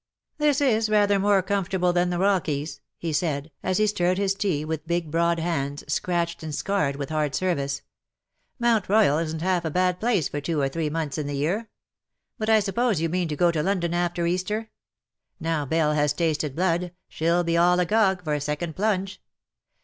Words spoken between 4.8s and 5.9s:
big broad hands,